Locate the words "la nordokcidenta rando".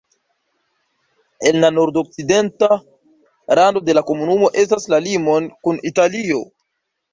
1.63-3.85